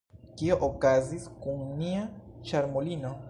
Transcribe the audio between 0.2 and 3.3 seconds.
Kio okazis kun nia ĉarmulino?